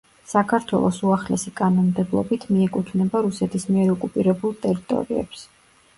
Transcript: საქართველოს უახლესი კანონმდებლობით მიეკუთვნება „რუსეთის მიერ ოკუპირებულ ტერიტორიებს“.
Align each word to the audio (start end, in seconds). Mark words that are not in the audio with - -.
საქართველოს 0.29 1.01
უახლესი 1.09 1.53
კანონმდებლობით 1.59 2.47
მიეკუთვნება 2.53 3.21
„რუსეთის 3.27 3.69
მიერ 3.75 3.95
ოკუპირებულ 3.97 4.61
ტერიტორიებს“. 4.65 5.45